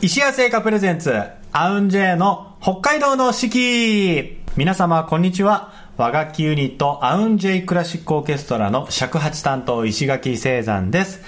[0.00, 1.12] 石屋製菓プレゼンツ、
[1.50, 5.72] アウンジェイの北海道の四季皆様、こんにちは。
[5.96, 11.20] 和楽器ユニット、アウンジェイクラシックオーケストラの尺八担当、石垣聖山です。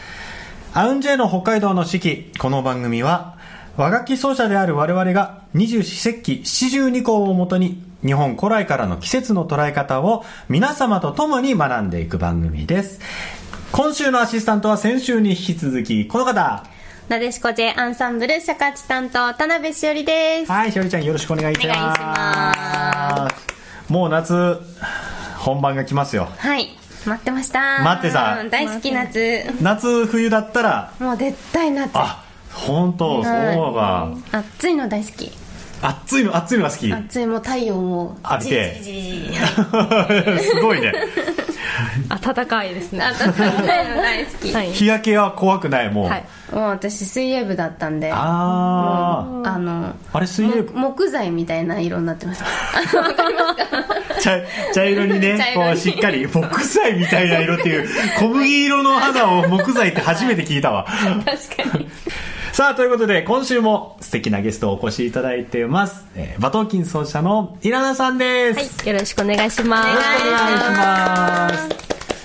[0.73, 3.37] アウンジェイの北海道の四季、この番組は、
[3.77, 13.01] 和楽器奏者である我々が二十四節気七十二項をもとに、日本古来からの季節の捉え方を皆様と共に学んでいく番組です。
[13.73, 16.63] 今週のアシスタントは先週に引き続き、この方。
[17.11, 20.53] なでしこ J アンサンブル尺八担当田辺しおりです。
[20.53, 23.93] はい、しおりちゃんよろしくお願いします。
[23.93, 24.57] もう夏、
[25.39, 26.29] 本番が来ますよ。
[26.39, 26.69] はい
[27.05, 27.83] 待ってました。
[27.83, 29.43] 待ってた大好き夏。
[29.61, 31.91] 夏、冬だったら、もう絶対夏。
[31.95, 34.15] あ、本当、そうか。
[34.31, 35.33] 暑いの大好き。
[35.83, 36.93] 暑いの、暑いのが好き。
[36.93, 38.17] 暑いもう太陽も。
[38.23, 38.81] 浴びて。
[40.45, 40.93] すごいね。
[42.35, 43.01] 暖かいですね。
[43.01, 43.51] 暖かい
[43.89, 44.73] の大好き、はい。
[44.73, 46.09] 日焼けは怖くない、もう。
[46.09, 46.25] はい。
[46.53, 48.11] もう私水泳部だったんで。
[48.13, 50.17] ああのあ。
[50.17, 50.63] あれ、水泳？
[50.63, 52.41] 部、木材みたいな色になってまし
[52.91, 52.99] た。
[52.99, 54.39] わかりますか茶
[54.75, 55.69] 茶色にね 茶、色に。
[55.69, 57.89] こうしっかり、木材みたいな色っていう、
[58.19, 60.87] 小麦色の肌を木材って初めて聞いたわ。
[61.25, 61.89] 確かに
[62.61, 66.05] さあ、ということで、今週も素敵なゲストをお越しいただいています。
[66.15, 68.59] えー、バトーキン奏者のイラナさんです。
[68.59, 71.49] はいよろしくお願いしますよろしくお願いしま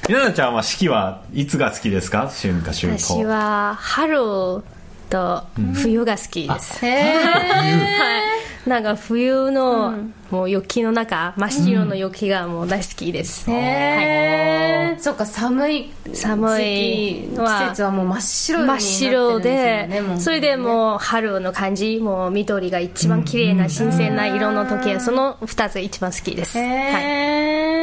[0.04, 0.10] す。
[0.10, 2.30] イラナちゃんは四季はいつが好きですか？
[2.30, 2.98] 春夏秋冬。
[3.00, 4.62] 私は春
[5.06, 9.94] と冬が好きです、へえはいなんか冬の、
[10.32, 20.20] もう雪の中真っ白の雪がもう大好きです、へえそっか寒い寒いのは季節はもう真っ白にな真っってる白んですでよねもう。
[20.20, 26.62] それでもう春の感じもう緑が一番綺麗な新鮮な色の時はその2つ一番好きです、へ
[26.92, 27.75] はえ、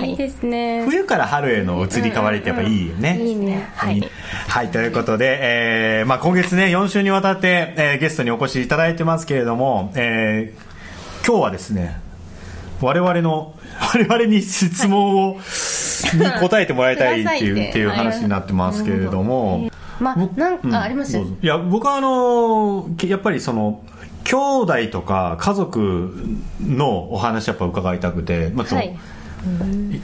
[0.00, 0.84] はいい、いですね。
[0.86, 3.18] 冬から春への移り変わりってやっぱいいよね。
[3.20, 3.68] い、いいね。
[3.76, 4.02] はい。
[4.48, 12.00] はい、ということで、えーまあ、今月ね、4週にわたって、えーゲストにお越しいただいてますけれども、えー今日はですね、
[12.80, 13.54] 我々の、
[13.94, 15.36] 我々に質問を、
[16.14, 21.12] に答えてもらいたいっていう、っていう話にななってるけれども、ま僕あなんか、うんあります？
[21.12, 21.32] どうぞ。
[21.42, 23.82] いや僕はあのやっぱりその
[24.24, 26.14] 兄弟とか家族
[26.66, 28.96] のお話やっぱ伺いたくて、まあはい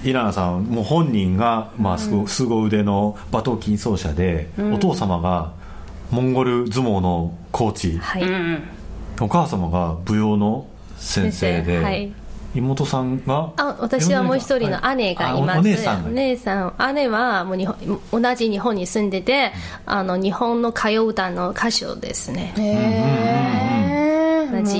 [0.04, 5.52] イラナさんもう本人が、まあ、すご凄腕の馬頭琴奏者で、お父様が
[6.10, 8.62] モンゴル相撲のコーチ、はい、うん
[9.20, 10.66] お母様が舞踊の
[10.98, 12.12] 先生で先生はい。
[12.54, 19.52] 妹さんがあ私はもう一人の姉がいます、あお姉さん姉さん姉はもう日本同じ日本に住んでて
[19.84, 22.54] あの日本の歌謡団の歌手ですね。
[22.56, 24.78] へえ同じ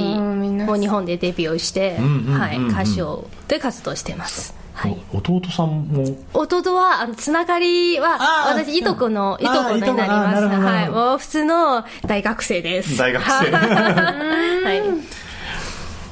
[0.66, 3.02] もう日本でデビューして、はい、歌手
[3.48, 6.04] で活動してます、はい、お弟さんも？
[6.34, 8.18] 弟はあのつながりは
[8.50, 10.46] 私いとこのいとこになります。
[10.46, 10.90] はい。
[10.90, 12.96] もう普通の大学生です。
[12.98, 13.50] 大学生。
[13.50, 14.74] は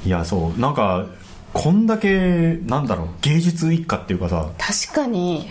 [0.05, 0.09] い。
[0.09, 0.61] いやそう。
[0.61, 1.07] なんか
[1.53, 4.49] こんだけなんだろう芸術一家っていうかさ。
[4.59, 5.51] 確かに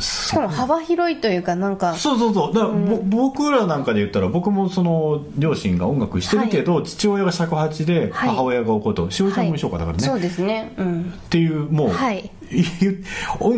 [0.00, 2.54] しかも幅広いというかなんかそうそうそう。
[2.54, 8.28] だから、ぼ僕らなんかで言ったら僕もその両親が音楽してるけど、父親が尺八ではい。
[8.30, 10.72] 母親がお琴しおりちゃんも一緒かだからね、っそうですね。
[10.76, 11.12] うん。
[11.30, 12.30] ていうもう、はい。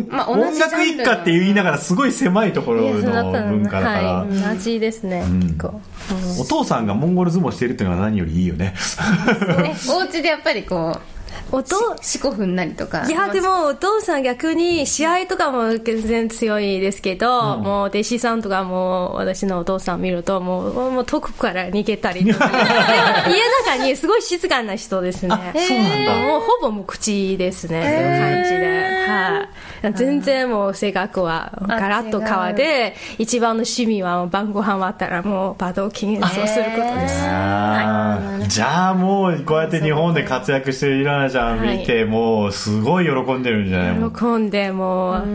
[0.09, 5.41] まあ音楽一家って言いながらすごい狭いところの文化だから、はい、同じですね、ん。
[5.41, 5.81] 結構。
[6.39, 8.63] お父さんがモンゴル相撲してるっていうのは何よりいいよね。
[8.63, 8.73] ね。
[9.89, 11.12] お家でやっぱりこう
[11.53, 13.07] お父四股踏んだりとか。
[13.07, 44.11] いやでもお父さん逆に試合とかも全然強いですけど、もう弟子さんとかも私のお父さん見るともうもう遠くから逃げたりとか家の中にすごい静かな人ですねあそうなんだもうほぼ無口ですね、そういう感じで、はい、全然もう性格はガラッと変わって一番の趣味は晩ご飯終わったらもうバドーキングそうすることですあーじゃあもうこうやって日本で活躍してるイラナちゃん見て、もうすごい喜んでるんじゃない？
[44.11, 45.25] 喜んでもう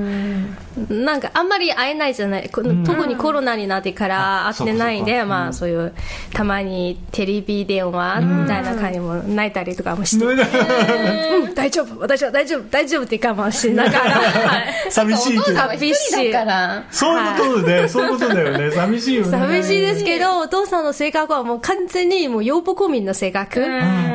[0.88, 2.48] なんかあんまり会えないじゃない。
[2.48, 5.92] こ特にコロナになってから会ってないんで、まあそういう
[6.32, 11.98] たまにテレビ電話みたいな感じも泣いたりとかもして、うん、大丈夫。
[11.98, 12.62] 私は大丈夫。
[12.70, 14.92] 大丈夫って我慢しながら、はい。
[14.92, 15.40] 寂しいけど。
[15.40, 16.84] お父さんは一人だから。
[16.90, 18.70] そういうことで、ね、そういうことだよね。
[18.70, 19.30] 寂しいよね。
[19.30, 23.66] 寂しいですけど、お父さんの性格はもう完全にもうヨーポコ民の性格。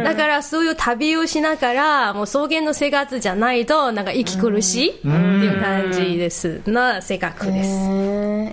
[0.03, 6.52] だからそういう旅をしながら、もう草原の生活じゃないと、なんか息苦しいっていう感じです。
[6.65, 7.69] な性格です。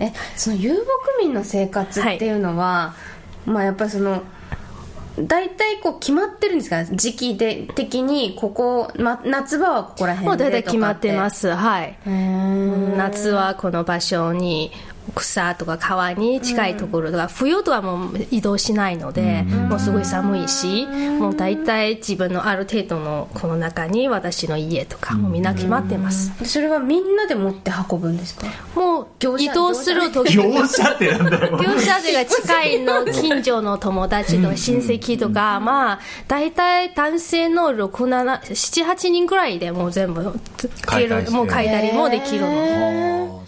[0.01, 0.81] えその遊牧
[1.21, 2.95] 民の生活っていうのは、
[3.47, 4.23] まあやっぱりその
[5.19, 6.85] 大体こう決まってるんですか？
[6.85, 11.53] 時期で的にここ、ま、夏場はここら辺でもう大体決まってますす。
[11.55, 11.99] はい。
[12.97, 14.71] 夏はこの場所に、
[15.13, 20.87] 草とか川に近いところとか、冬とはもう移動しないので、もうすごい寒いし、
[21.19, 28.47] もう大体自分のある程度のこの中に私の家とかもうみんな決まってます、でそれはみんなで持って運ぶんですか？
[28.75, 29.07] もう
[29.39, 30.35] 移動する時。
[30.35, 31.63] 業者ってなんだろう。
[31.63, 40.33] 業者でが近いの近所の友達とか親戚とか、まあ大体男性の678人ぐらいでもう全部
[40.83, 41.37] 買いたりして。
[41.37, 43.45] もう買いたりもできるの。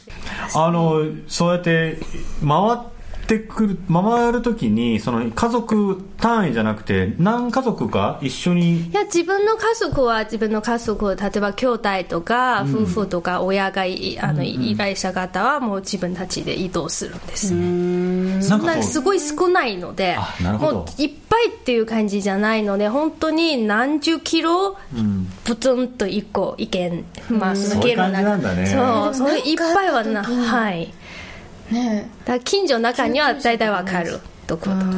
[0.55, 1.99] あのそうやって
[2.47, 2.93] 回って
[3.39, 18.43] くる回るときにその家族単位じゃなくて何家族か一緒にいや自分の家族は自分の家族例えば兄弟とか夫婦とか親がいあの依頼者方はもう自分たちで移動するんですなん。
[18.43, 20.17] そんなすごい少ないので
[20.61, 24.77] もういっぱいっていう感じじゃないので本当に何十キロ
[25.45, 27.83] プツンと一個いけん、まあその
[28.23, 28.67] なんだね。
[28.67, 30.93] そうそういっぱいはなはい
[31.73, 34.87] ねだ近所の中には大体わかるところとか。
[34.87, 34.89] う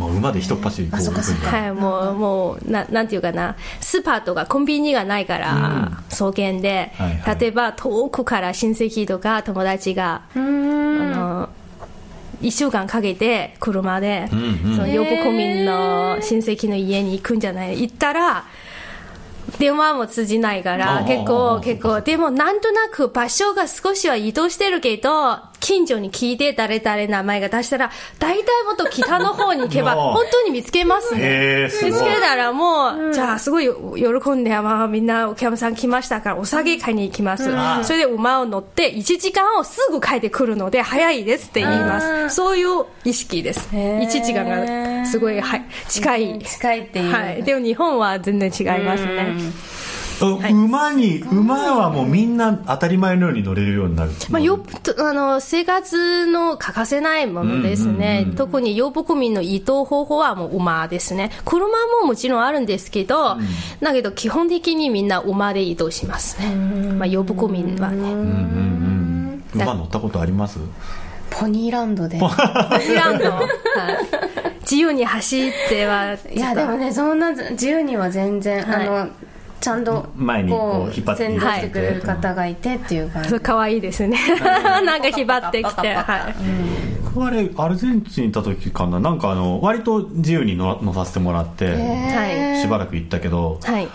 [0.00, 7.38] もう馬で一っ走りこう行くんだはい、もう、もう、ななんていうかな、スーパーとかコンビニがないから、草原で、はいはい。
[7.38, 11.48] 例えば遠くから親戚とか友達が、あの、
[12.42, 14.76] 1週間かけて車で、んうん。
[14.76, 17.82] そのヨーコ民の親戚の家に行くんじゃない？
[17.82, 18.44] 行ったら、
[19.60, 31.70] 電話も通じないから、結構、結構、でもなんとなく場所が少しは移動してるけど、近所に聞いて誰々名前が出したら、大体もっと北の方に行けば、 本当に見つけますね。
[31.82, 37.44] 見つけたらもう、じゃあすごい喜んで、まあみんなお客さん来ましたからお酒買いに行きます。
[37.82, 42.36] それで馬を乗って1時間をすぐ帰ってくるので早いですって言います。
[42.36, 43.70] そういう意識です。
[43.72, 46.38] へー1時間がすごいはい近い。
[46.40, 47.42] 近いっていう、はい。
[47.42, 49.34] でも日本は全然違いますね。
[50.20, 54.10] あ馬に馬はもうみんな当たり前のように乗れるようになる。
[54.30, 61.68] まあ、よとあの生活の欠かせないものですね、特に遊牧民の移動方法はもう馬ですね、車
[62.00, 63.36] ももちろんあるんですけど、
[63.80, 69.24] だけど基本的にみんな馬で移動しますね、まあ、遊牧民はね。
[69.54, 70.58] 馬乗ったことあります？
[71.30, 72.16] ポニーランドで。
[72.18, 72.20] イ
[72.94, 73.44] ランド、 はい、
[74.60, 78.88] 自由に走ってはいやでもねそんな自由には全然、はい。
[78.88, 79.08] あの
[79.64, 84.18] ちゃんと前にこう引っ張ってくれる方がいてっていう感じ、可愛いですね。
[84.84, 86.34] なんか引っ張ってきて、はい、
[87.02, 89.00] 僕あれアルゼンチン行った時かな。
[89.00, 92.60] なんかあの割と自由に乗乗させてもらってはい。
[92.60, 93.88] しばらく行ったけどはい。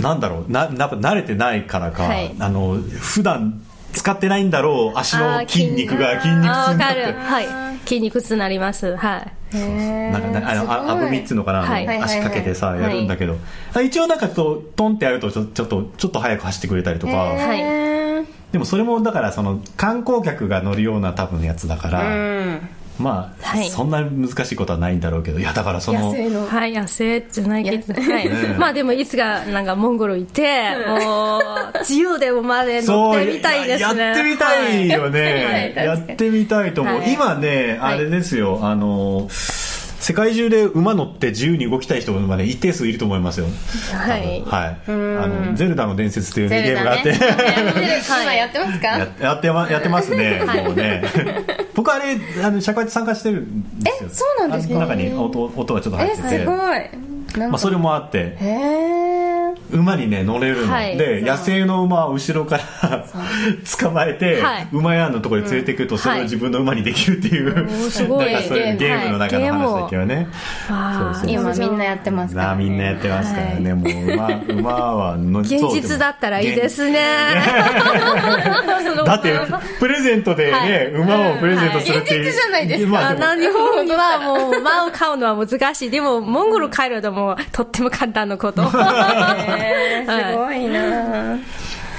[0.00, 0.50] なんだろう。
[0.50, 2.34] なな慣れてないからか、はい。
[2.38, 3.60] あの普段
[3.92, 4.98] 使ってないんだろう。
[4.98, 6.48] 足の筋肉が筋肉。
[6.48, 7.12] あーわか痛になって。
[7.12, 7.18] る。
[7.18, 7.46] はい。
[7.80, 8.96] 筋肉痛になります。
[8.96, 11.88] はいなんかねあのあアブミっつうのかな、はい。
[11.88, 13.36] 足かけてさ、はいやるんだけど、
[13.84, 17.96] 一応なんかとトンってやるとちょちょっとちょっと早く走ってくれたりとか、はい
[18.52, 22.60] でもそれもだからその観光客が乗るような多分やつだから、
[22.98, 23.68] まあ、はい。
[23.68, 26.46] そんな難しいことはないんだろうけどいやだからその野生の。
[26.46, 28.28] はい、野生じゃないけど、はい。
[28.28, 34.00] ねまあでもいつかなんかモンゴル行って、もう自由で馬で乗ってみたいですね。
[34.00, 35.86] ややってみたいよね、はい。
[35.86, 37.12] やってみたいと思う、はい。
[37.12, 39.28] 今ねあれですよ、あの
[40.06, 43.46] 世界中で馬乗って自由に動きたい人まで一定数いると思いますよ。
[43.92, 44.40] はい。
[44.42, 44.78] はい。
[44.86, 44.92] あ
[45.26, 47.10] のゼルダの伝説っていう、ゲームがあって。
[48.22, 48.86] 今やってますか？
[48.86, 50.62] ややってまやってますね、はい。
[50.62, 51.02] もうね。
[51.74, 54.08] 僕あれあの社会で参加してるんですよ。
[54.08, 54.78] えそうなんですか？
[54.78, 56.38] 中に音音がちょっと入えってて。
[56.38, 57.48] すごい。
[57.50, 58.36] まあ、それもあって
[59.70, 60.96] 馬にね乗れるの、はい。
[60.96, 63.06] で野生の馬を後ろから
[63.78, 64.68] 捕まえて、はい。
[64.72, 68.32] 馬屋のところに連れてくると、それを自分の馬にできるっていう、ーすごい。
[68.32, 69.16] なんかそういうゲーム。
[69.16, 70.28] の中の話だけどね、
[70.68, 76.98] あーそうそう今みんなやってますから、なあみんなやってますからね、もう馬馬はの現実だったらいいですね。
[79.04, 79.34] だって
[79.78, 80.86] プレゼントでね、はい。
[80.92, 82.90] 馬をプレゼントするっていう、現実じゃないですか。
[82.90, 83.24] まあでも。
[83.24, 85.90] あな日本はもう馬を飼うのは難しい。
[85.90, 88.62] でも、モンゴル帰るともうとっても簡単なこと。
[89.56, 91.38] すごいな。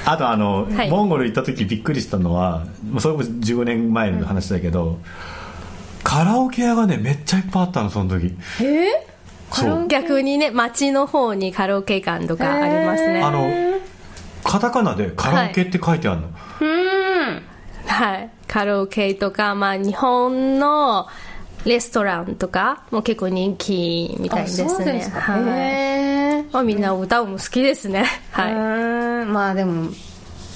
[0.05, 0.89] あとあの、はい。
[0.89, 4.99] モンゴル行った時びっくりしたのはもうそれこそ15年前の話だけど、
[6.03, 8.33] カラオケ屋がねめっちゃいっぱいあったのその時。
[8.61, 9.05] え？
[9.51, 9.87] そう。
[9.87, 13.21] 逆にね、街の方にカラオケ館とかありますね。
[13.21, 13.49] あの
[14.43, 17.41] カタカナでカラオケって書いてあるの、うん。
[17.85, 18.29] はい。
[18.47, 21.07] カラオケとか、まあ日本の
[21.65, 24.69] レストランとかも結構人気みたいあですね。
[24.69, 25.19] そうですか。
[25.19, 25.41] はい。
[26.51, 28.05] まあみんな歌うも好きですね。
[28.31, 28.53] はい。
[28.53, 29.33] うん。
[29.33, 29.89] まあでも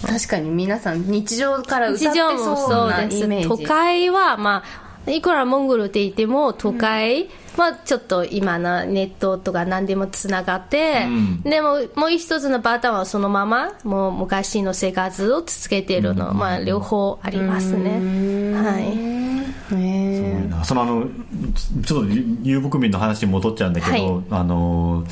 [0.05, 3.47] 確かに皆さん日常から歌って日常もそうなイメージ。
[3.47, 11.41] 都会はまあいくらモンゴルって言っても都会、まあちょっと今のネットとか何でもつながって、うん。
[11.41, 17.91] でももう一つのパターンはそのままもう昔の生活を続けているの、まあ両方ありますね、
[18.55, 19.75] はい。
[19.75, 21.07] ねそのあの
[21.83, 24.23] ちょっと遊牧民の話に戻っちゃうんだけど、はい。
[24.29, 25.03] あの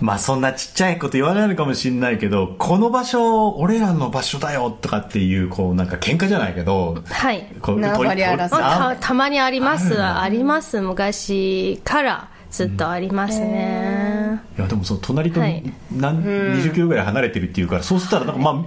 [0.00, 7.46] まあそんなちっちゃいこと言わないのかもしれないけどこの場所俺らの場所だよとかっていうこうなんか喧嘩じゃないけどはい。
[7.60, 10.02] こう縄張り争いとまあ、あたたまにあります。
[10.02, 10.80] あります。
[10.80, 15.62] 昔からずっとありますね、いやでもその隣とはい。
[15.90, 18.64] 何、20キロぐらい離れてるっていうからそうしたらなんかまあ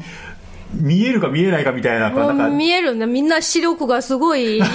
[0.74, 2.48] 見えるか見えないかみたいななんか。
[2.50, 4.70] 見えるねみんな視力がすごい もう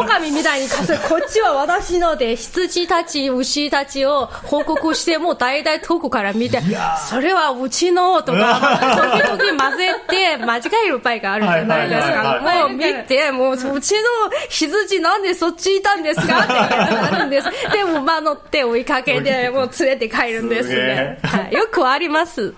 [0.00, 6.60] 狼みたいにかすこっちは私ので羊たち牛たちを報告してもう大体遠くから見て
[7.08, 12.40] それはうちのとか 時々混ぜて間違える場合があるじゃないですか。
[12.60, 14.00] もう見てもううちの
[14.48, 16.38] 羊なんでそっちいたんですか？
[16.44, 22.48] ってなるんですでもまあ乗って追いかけてもう連れて帰るんですね、はい、よくあります、は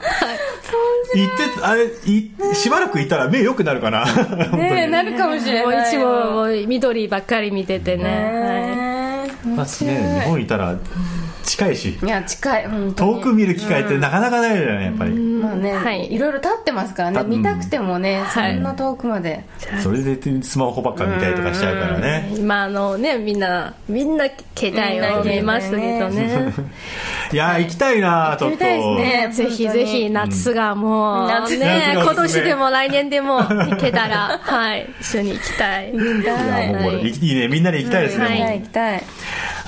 [1.14, 1.18] い。
[1.20, 2.19] 行ってあれい
[2.54, 4.04] しばらくいたら目良くなるかな。
[4.52, 9.46] えねえなるかもしれないいつ緑ばっかり見ててね、はい。
[9.48, 10.76] まあね、日本いたら
[11.44, 11.98] 近いし。
[12.02, 13.14] いや近い本当に。
[13.14, 16.12] 遠く見る機会ってなかなかないじゃないやっぱり、まあね、はい。
[16.12, 17.16] い、ろいろ立ってますからね。
[17.16, 18.54] た見たくてもね、はい。
[18.54, 19.44] そんな遠くまで、
[19.82, 22.32] それでスマホばっか見たりとかしちゃうからね。
[22.36, 26.52] 今あのねみんなみんな携帯を見ますけどね
[27.32, 28.56] いやー行きたいなちょっと。
[28.56, 29.48] 行ってみたいですね。
[29.48, 31.92] ぜひぜひ夏がもう、夏ね。
[31.94, 35.92] 今年でも来年でも行けたらはい一緒に行きたい。
[35.92, 36.02] いや
[36.68, 38.60] もうはいいいねみんなで行きたいですね、はい。
[38.60, 39.02] 行きたい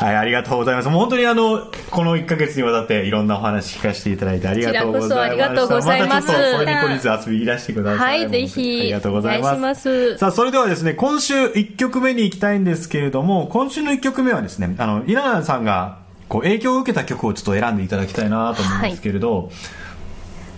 [0.02, 0.88] はい、ありがとうございます。
[0.88, 5.48] もう本当にあの、この1ヶ月にわたっていろんなお話聞かせていただいてありがとうございました。
[5.48, 6.28] こちらこそありがとうございます。
[6.28, 8.24] またちょっとこれにこにず遊びにいらしてください。
[8.24, 9.58] はいぜひありがとうございます。
[9.58, 10.18] お願いします。
[10.18, 16.01] さあ、それではですね、今週1曲目に行きたいんですけれども、今週の1曲目はですね、あの、稲田さんが、
[16.32, 19.50] こう、影響を受けた曲をちょっと選んでいただきたいなと思うんですけれど、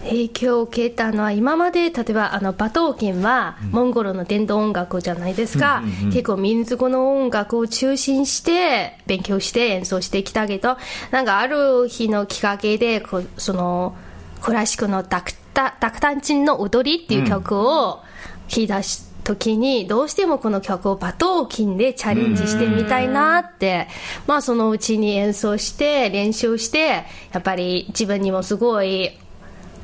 [0.04, 10.76] 影響を受けたのは今まで例えばあの馬頭琴はモンゴルの伝統音楽じゃないですか、結構民族の音楽を中心して勉強して演奏してきたけど
[11.10, 13.96] なんかある日のきっかけでこうその
[14.42, 18.02] クラシックのダクタダクタンチンの踊りっていう曲を
[18.48, 23.88] 弾い出し時にどうしてもこの曲を馬頭琴でチャレンジしてみたいなって、
[24.26, 29.18] まあそのうちに演奏して練習してやっぱり自分にもすごい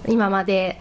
[0.06, 0.80] 今まで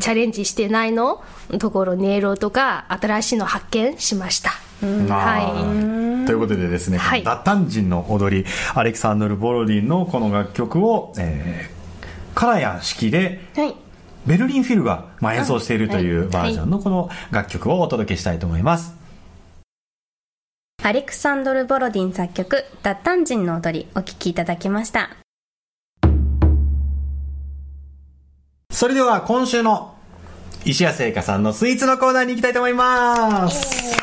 [0.00, 1.22] チャレンジしてないの
[1.58, 6.26] ところ音色とか新しいの発見しました、あー。
[6.26, 7.22] ということでですね、はい。
[7.22, 13.74] ダッタン人の踊り、アレクサンドル・ボロディンのこの楽曲を、えー、カラヤン式ではい
[14.28, 18.94] ベルリンフィルが、まあ、演奏しているというはいバージョンのこの楽曲をお届けしたいと思います。
[20.82, 25.10] アレクサンドル・ボロディン作曲「ダッタン人の踊り」お聴きいただきました
[28.70, 29.94] それでは今週の
[30.64, 33.96] 石谷製菓さんのスイーツのコーナーに行きたいと思います。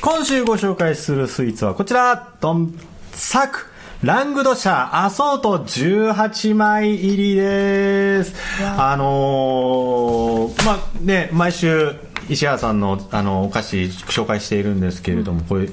[0.00, 2.74] 今週ご紹介するスイーツはこちら、ドン、
[3.12, 3.69] サク、
[4.02, 8.34] ラングドシャアソート18枚入りです。
[8.78, 11.96] あのー、まあね、毎週
[12.30, 15.68] 石原さんのあのお菓子紹介しているんですけれども、これ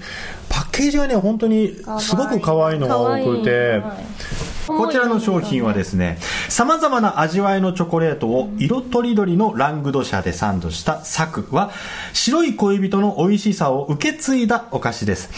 [0.49, 3.81] パッケージがね本当にすごく可愛いのが多くて。
[4.67, 6.17] こちらの商品はですね、
[6.49, 11.71] 様々な味わいのチョコレートを色とりどりのラングドシャでサンドしたサクは、
[12.11, 15.29] 白い恋人の美味しさを受け継いだお菓子です。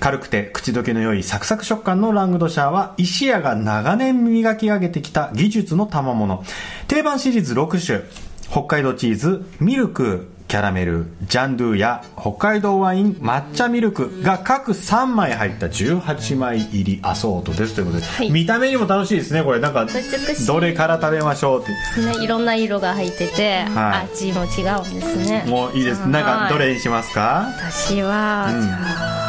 [0.00, 6.42] 軽くて口どけの良いサクサク食感のラングドシャは、石屋が長年磨き上げてきた技術の賜物。
[6.86, 8.00] 定番シリーズ6種、
[8.50, 17.74] 北海道チーズ、ミルク、キャラメル、ジャンドゥや北海道ワイン、抹茶ミルクが各3枚入った18枚入りアソートです。
[17.74, 18.30] ということで、い。
[18.30, 19.60] 見た目にも楽しいですねこれ。
[19.60, 19.86] なんか
[20.46, 21.72] どれから食べましょうって。
[22.00, 24.08] ね、いろんな色が入ってて、はい。
[24.10, 25.44] 味も違うんですね。
[25.46, 25.98] もういいです。
[26.08, 26.50] なんかはい。
[26.50, 27.46] どれにしますか？
[27.58, 29.27] 私は、うん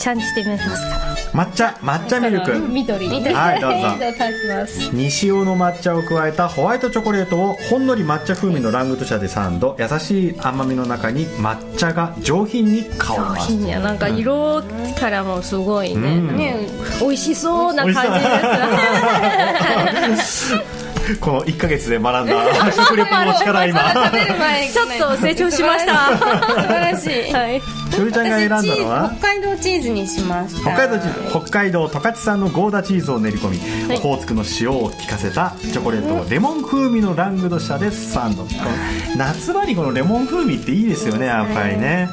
[0.00, 1.00] 茶にしてみますか？
[1.32, 2.58] 抹茶抹茶ミルク。
[2.58, 3.08] 緑。
[3.08, 3.78] はいどうぞ。
[3.96, 4.90] いただきます。
[4.92, 9.76] 西塩の抹茶を加えたホワイトチョコレートをほんのり抹茶風味のラングドシャでサンド。
[9.78, 13.78] 優しい甘みの中に抹茶が上品に香りますいや。
[13.80, 14.62] なんか色
[14.98, 16.36] からもすごいね,、うん。
[16.36, 16.66] ね
[17.00, 17.94] 美味しそうな感
[20.08, 20.52] じです
[21.20, 22.34] この1ヶ月で学んだ
[22.72, 23.80] 食レポの力今。
[24.72, 25.94] ちょっと成長しました。
[26.16, 27.32] 素晴らしい。
[27.34, 27.60] はい。
[27.60, 29.12] しおりちゃんが選んだのは？
[29.18, 31.30] 北海道チーズにしました北海道チーズ。
[31.30, 33.60] 北海道十勝産のゴーダチーズを練り込み、
[33.94, 38.46] オホーツクの塩を効かせたチョコレートをレモン風味のラングドシャでサンド、
[39.16, 42.08] 夏場にこのレモン風味っていいですよねやっぱりね。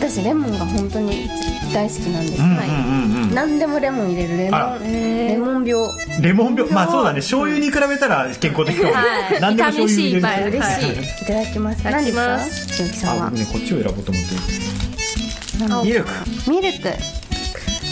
[0.00, 1.28] 私レモンが本当に
[1.74, 2.74] 大好きなんです、うんうんはいうん。
[2.74, 2.78] う
[3.26, 4.38] ん何でもレモン入れる。
[4.38, 4.82] レモあン
[5.28, 5.90] レモン病。
[6.22, 6.70] レモン病？
[6.72, 7.20] まあそうだね。
[7.20, 9.02] 醤油に比べたら健康的かも、は
[9.36, 9.40] い。
[9.40, 10.16] 何でも醤油入れる。
[10.16, 10.80] いっぱい嬉はい。
[10.80, 11.84] しい、い、ただきます。
[11.84, 12.38] 何ですか？
[12.38, 15.68] 千秋さんはこっちを選ぼうと思って。
[15.68, 16.10] 何ミルク。
[16.50, 16.88] ミルク。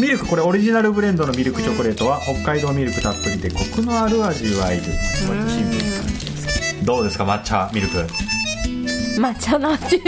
[0.00, 0.26] ミルク。
[0.26, 4.92] これオリジナルブレンドのミルクチョコレートは北海道ミルクたっぷりでコクのある味わいで
[5.28, 6.84] 割とシンプルな感じです。
[6.84, 7.24] どうですか？
[7.24, 8.06] 抹茶ミルク。
[9.16, 9.96] 抹茶の味。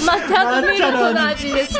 [0.00, 1.78] 抹茶とミルクの味です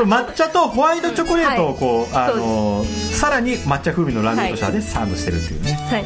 [0.00, 5.98] これ抹茶とホワイトチョコレートをこう、はいあのさらに抹茶風味のラングドシャでサンドしてるっていうね、は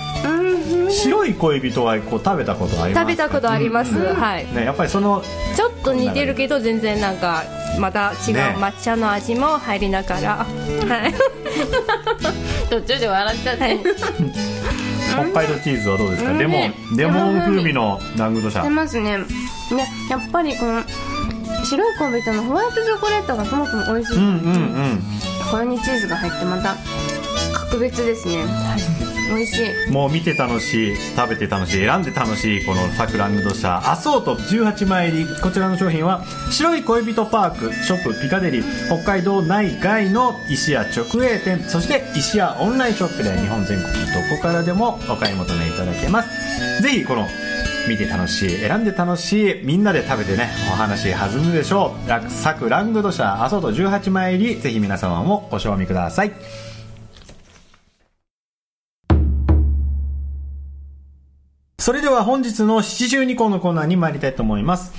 [0.88, 0.92] い。
[0.92, 3.00] 白い恋人はこう食べたことありますか？
[3.00, 4.52] 食べたことあります、はい。
[4.52, 5.22] ね、やっぱりその
[5.54, 7.44] ちょっと似てるけど全然なんか
[7.78, 8.54] また違うね。
[8.58, 10.44] 抹茶の味も入りながら、は
[11.08, 11.14] い。
[12.70, 13.78] 途中で笑っちゃって、
[15.12, 16.38] 北海道チーズはどうですか、うん。
[16.38, 19.18] レモねンレモン風味のラングドシ出ャますね。
[19.18, 19.24] ね
[20.10, 20.82] やっぱりこの
[21.64, 24.38] 白い恋人のホワイトチョコレートがそもそも美味しい、うんうんう
[24.94, 25.02] ん。
[25.50, 26.76] これにチーズが入ってまた
[27.52, 28.44] 格別ですね、
[29.30, 29.90] 美味しい。
[29.90, 35.26] もう見て楽しい食べて楽しい選んで楽しいこのサクラングドシャアソート18枚入り。
[35.42, 38.86] こちらの商品は白い恋人パークショップピカデリー。
[38.86, 41.60] 北海道内外の石屋直営店。
[41.68, 46.82] そして石屋オンラインショップで日本全国どこからでもお買い求めいただけます。
[46.82, 47.26] ぜひこの
[47.88, 56.32] 見て楽しい選んで楽しいみんなで食べてねお話弾むでしょうラクサクラングドシャアソート18枚入りぜひ皆様もご賞味ください
[61.84, 64.90] それでは本日の七十二項のコーナーに参りたいと思います。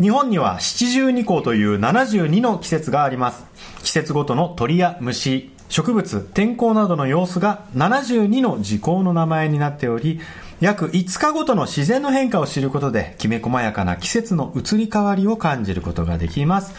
[0.00, 3.44] 日本には七十二項という72の季節があります。
[3.82, 10.20] 季節ごとの鳥や虫、植物、天候などの様子が72の時効の名前になっており、
[10.60, 16.72] 約5日ごとの自然の変化を知ることで、きめ細やかな季節の移り変わりを感じることができます。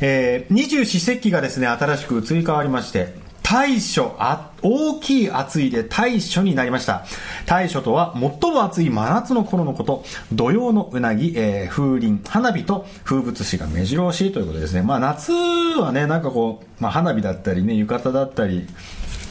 [0.00, 7.04] え、二十四節気がですね、新しく移り変わりまして、大暑あ大きい暑いで大暑になりました。
[7.44, 10.04] 大暑とは最も暑い真夏の頃のこと。
[10.32, 14.82] 土曜のうなぎ、えー風鈴花火と風物詩が目白押しということですね。
[14.82, 18.66] まあ夏はねなんかこう、まあ、花火だったりね浴衣だったり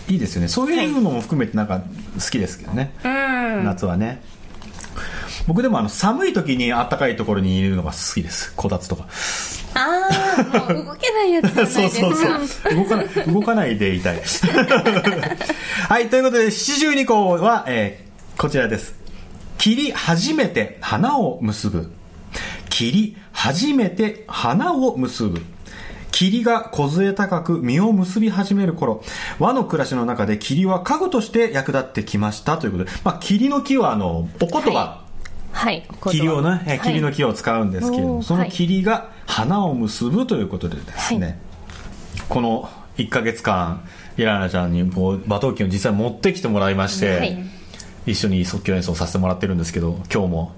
[0.07, 0.49] いいですよね。
[0.49, 3.10] そういうのも含めてなんか好きですけどね、うん。
[3.63, 4.21] 夏はね
[5.47, 9.07] 僕でもあの寒い時に暖かいところにいるのが好きですこたつとか
[9.73, 10.09] あ
[10.69, 12.75] あ動けないやつじゃないそうですか そうそう。
[12.75, 14.21] 動かない、動かないでいたい。
[15.87, 18.95] はい、ということで、七十二項は、えーこちらです。
[19.59, 21.91] 切り初めて花を結ぶ。
[22.69, 25.41] 切り初めて花を結ぶ。
[26.11, 29.03] 霧が梢高く実を結び始める頃、
[29.39, 35.01] 和の暮らしの中で霧は家具として役立ってきましたということで、まあ、霧の木はあの、お言葉、
[35.51, 35.87] はい。
[36.09, 41.35] 霧をね、えー霧のはい木を使うんですけれども、その霧が花を結ぶということでですね、はい。
[42.29, 43.83] この1ヶ月間
[44.17, 47.37] イラナちゃんにこう馬頭琴を実際持ってきてもらいまして、はい。
[48.05, 50.51] 一緒に即興演奏させてもらってるんですけど今日も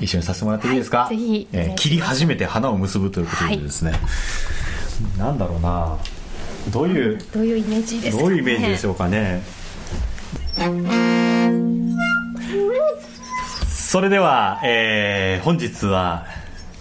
[0.00, 1.48] 一緒にさせてもらっていいですか、はいぜひ。
[1.52, 3.92] えー切り始めて花を結ぶということでですね、
[5.18, 5.96] なんだろうな。
[6.72, 9.42] どういうどういうイメージですか、ね、どういうイメージでしょうかね。
[13.96, 16.26] それでは、えー本日は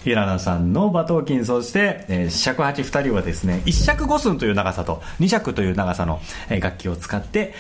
[0.04, 7.54] 平野さんの馬頭琴そして、えー尺八2人はですね1尺5寸という長さと2尺という長さの、えー楽器を使って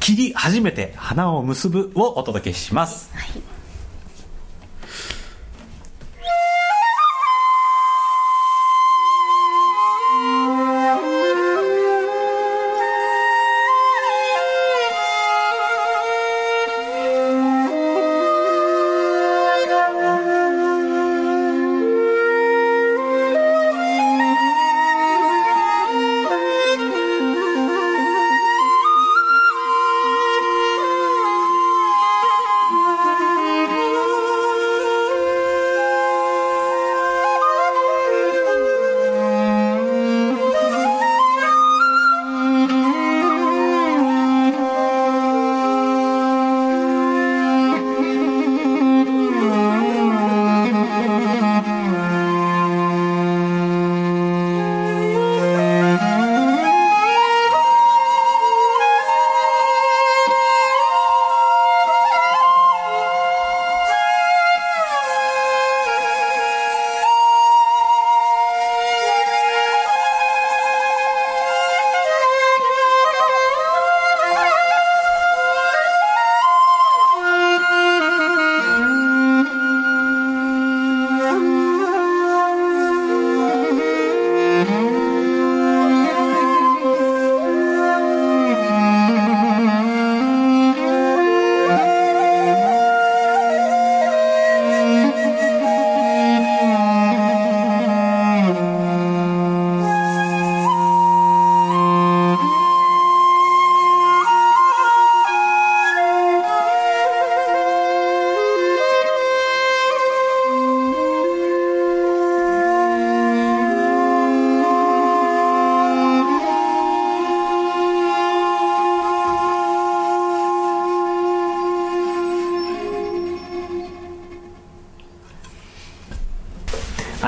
[0.00, 3.10] 切り初めて花を結ぶをお届けします、「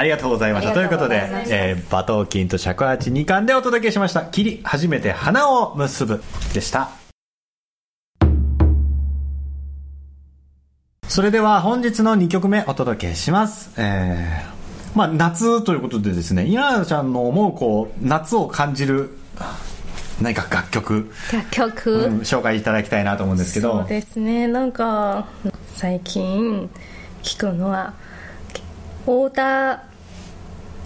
[0.04, 0.72] りがとうございました。
[0.72, 6.22] ということで、えー、馬頭琴と尺八2巻でお届けしました「霧初めて花を結ぶ」
[6.54, 6.90] でした。
[11.08, 13.70] それでは本日の2曲目お届けします。
[13.76, 19.16] えー、まあ夏ということでですね稲ちゃんの思うこう夏を感じる
[20.20, 21.10] 何か楽曲。
[21.32, 23.80] 楽曲、うん、紹介いただきたいなと思うんですけど。
[23.80, 24.46] そうですね。
[24.48, 25.26] なんか
[25.74, 26.68] 最近
[27.22, 27.94] 聞くのは
[29.04, 29.93] 太田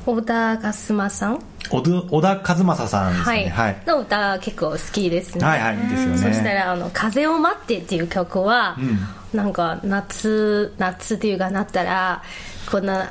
[0.09, 1.43] 小田和正さん？
[1.69, 1.83] 小
[2.23, 5.45] 田和正さんですね、はい、はい、の歌結構好きですね。
[5.45, 6.17] はいはいですよね。
[6.17, 12.23] そしたらあの「風を待って」っていう曲は、うん、なんか夏夏っていうかなったら
[12.71, 13.11] こんな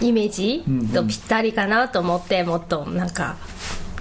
[0.00, 3.36] イメージとぴったりかなと思って、もっとなんか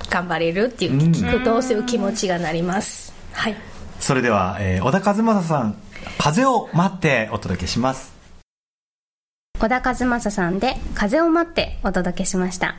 [0.09, 3.55] 頑張れるっていう聞くとそういう気持ちがなります、はい。
[3.99, 5.75] それでは、えー、小田和正さん
[6.17, 8.10] 「風を待って」お届けします
[9.61, 12.77] 小田和正さんで「風を待って」お届けしました。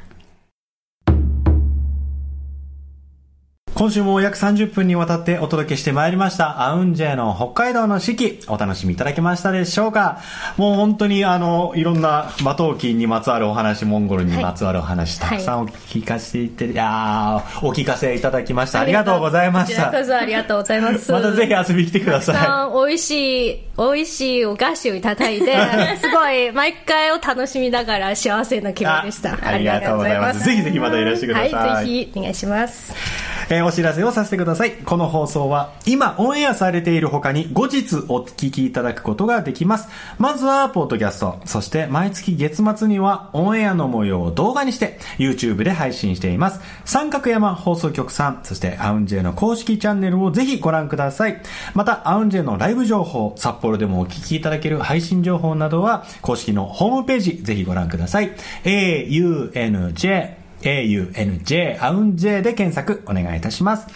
[3.74, 6.62] 今週も約30分にわたってお届けしてまいりました。
[6.62, 8.38] アウンジェの北海道の四季。
[8.48, 10.20] お楽しみいただけましたでしょうか？
[10.58, 18.80] もう本当にあのいろんな馬頭琴にまつわるお話モンゴルにまつわるお話、はい、たくさんお聞かせていて、はい、いやお聞かせいただきました。
[18.80, 21.10] ありがとうございましたありがとうございます。
[21.10, 22.86] またぜひ遊びに来てください。
[22.86, 25.56] 美味しい美味しいお菓子をいただいて
[25.98, 29.38] すごい毎回を楽しみながら幸せな気分でした。
[29.42, 30.44] ありがとうございます。
[30.44, 33.21] ぜひぜひまたいらしてください、はい、ぜひお願いします
[33.52, 34.72] えー、お知らせをさせてください。
[34.72, 39.90] この放送は今オンエアされている他に後日お聞きいただくことができます。
[40.16, 46.60] まずはポッドキャスト、そして毎月月末にはオンエアの模様を動画にして YouTube で配信しています。
[46.86, 51.42] 三角山放送局さん、そしてアウンジェの公式チャンネルをぜひご覧ください。
[51.74, 58.32] またアウンジェのライブ情報、札幌でもお聞きいただける配信情報などは公式のホームページぜひご覧ください。
[58.64, 63.86] AUNJ AUNJ、アウン J で検索お願いいたします。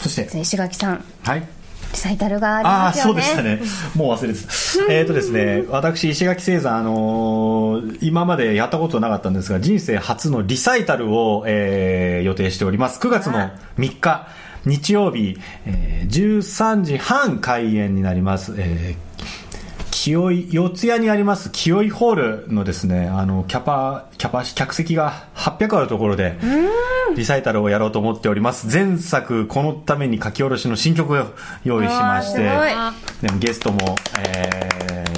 [0.00, 1.04] そして、石垣さん。
[1.22, 1.42] はい。
[1.92, 3.20] リサイタルがありますよね。
[3.20, 3.60] あそうでしたね。
[3.94, 4.92] もう忘れてた。
[4.92, 13.00] えっとですね、私、石垣聖山、あのー、今までやったことなかったんですが、人生初のリサイタルを、えー、予定しております。
[13.00, 14.28] 9月の3日、
[14.64, 18.54] 日曜日、えー、13時半開演になります。
[18.56, 19.09] えー
[20.02, 26.38] 清井、四谷にあります清井ホールのですね、あの、キャパ、キャパ、客席が800あるところで、
[27.14, 28.66] リサイタルをやろうと思っております。
[28.66, 31.26] 前作、このために書き下ろしの新曲を
[31.64, 32.50] 用意しまして、
[33.20, 33.94] でもゲストも、
[34.26, 34.68] え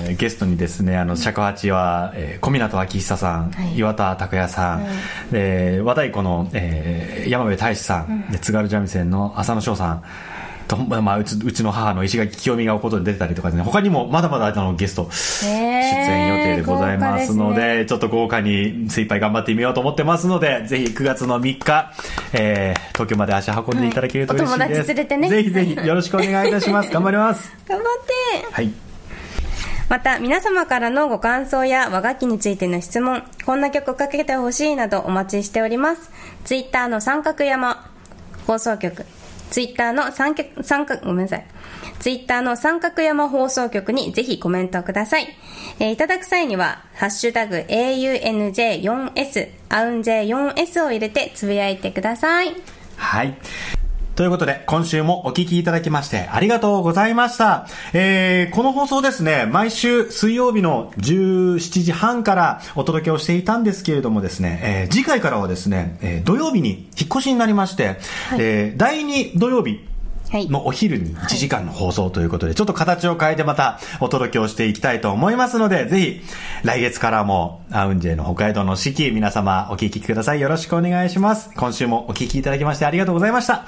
[0.09, 4.87] ー、ゲストにですね、あの、尺八は、えー、小湊明久さん、はい、岩田拓也さん、
[5.31, 10.03] で、和太鼓の、えー、山部大志さん、で津軽三味線の浅野翔さん、
[10.77, 21.93] と、まあ、うちうちの母の石垣清美がおことで出てたりとかね、他にもまだまだあのゲスト出演予定でございますので、ね、ちょっと豪華に精一杯頑張ってみようと思ってますので、ぜひ9月の3日、
[22.33, 24.61] えー、東京まで足運んでいただけると嬉しいです。
[24.61, 25.29] はい、お友達連れてね。
[25.29, 26.91] ぜひぜひよろしくお願いいたします。
[26.93, 27.53] 頑張ります。
[27.69, 27.87] 頑張っ
[28.41, 28.53] て。
[28.53, 28.71] はい。
[29.89, 36.11] また、皆様からのご感想や和楽器についての質問、こんな曲をかけてほしいなどお待ちしております。
[36.45, 37.91] ツイッターの三角山
[38.47, 39.05] 放送局、
[39.53, 41.45] ツイッターの三角、三角、ごめんなさい。
[42.01, 45.29] ツイッターの三角山放送局にぜひコメントください。
[45.79, 52.57] えー、いただく際には、ハッシュタグ AUNJ4S、アウン J4S を入れてつぶやいてください。
[52.97, 53.37] はい。
[54.15, 57.67] ということで、今週もお聞きいただきましてありがとうございました。
[57.95, 67.97] えー、この放送ですね、毎週水曜日の17時半からお届けをしていたんですけれどもですね、えー、次回からはですね、えー、土曜日に引っ越しになりまして、はい、
[68.39, 69.81] えー、第2土曜日、
[70.49, 76.21] のお昼に1時間の放送ということで、ちょっと形を変えてまたお届けをしていきたいと思いますので、ぜひ
[76.65, 80.41] 来月からもアウンジェの北海道の四季皆様お聞きください。
[80.41, 81.51] よろしくお願いします。
[81.55, 83.67] 今週もお聞きいただきましてありがとうございました。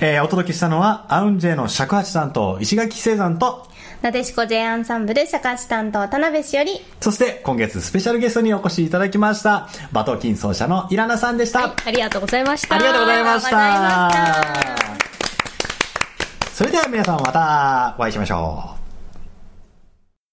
[0.00, 3.68] えー、お届けしたのはアウンジェの尺八担当石垣聖山と
[4.04, 12.74] なでしこ J アンサンブル尺八担当田辺しおりそして今月スペシャルゲストにお越しいただきましたバトキン奏者のイラナさんでした、はい、ありがとうございました。
[12.74, 15.13] ありがとうございました
[16.54, 18.83] それでは皆さんまたお会いしましょう。